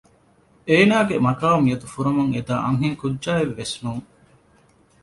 އޭނާގެ 0.69 1.15
މަގާމް 1.25 1.63
މިއަދު 1.65 1.87
ފުރަމުން 1.93 2.31
އެދާ 2.35 2.55
އަންހެންކުއްޖާއެއް 2.65 3.55
ވެސް 3.59 3.75
ނޫން 3.83 4.05